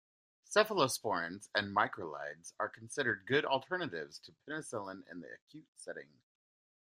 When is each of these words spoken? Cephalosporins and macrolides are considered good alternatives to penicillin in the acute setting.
Cephalosporins 0.49 1.49
and 1.53 1.75
macrolides 1.75 2.53
are 2.59 2.67
considered 2.67 3.27
good 3.27 3.45
alternatives 3.45 4.17
to 4.21 4.31
penicillin 4.31 5.03
in 5.11 5.19
the 5.21 5.31
acute 5.31 5.67
setting. 5.75 6.09